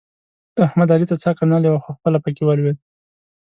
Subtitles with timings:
[0.65, 2.77] احمد؛ علي ته څا کنلې وه؛ خو خپله په کې ولوېد.